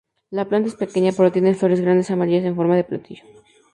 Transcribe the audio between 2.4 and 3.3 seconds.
en forma de platillo.